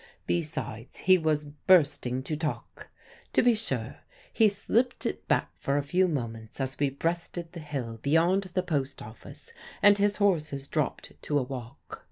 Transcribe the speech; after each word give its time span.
Besides, 0.25 0.97
he 0.97 1.19
was 1.19 1.45
bursting 1.45 2.23
to 2.23 2.35
talk. 2.35 2.89
To 3.33 3.43
be 3.43 3.53
sure, 3.53 3.97
he 4.33 4.49
slipped 4.49 5.05
it 5.05 5.27
back 5.27 5.51
for 5.59 5.77
a 5.77 5.83
few 5.83 6.07
moments 6.07 6.59
as 6.59 6.79
we 6.79 6.89
breasted 6.89 7.51
the 7.51 7.59
hill 7.59 7.99
beyond 8.01 8.45
the 8.55 8.63
post 8.63 9.03
office 9.03 9.53
and 9.79 9.99
his 9.99 10.17
horses 10.17 10.67
dropped 10.67 11.11
to 11.21 11.37
a 11.37 11.43
walk. 11.43 11.99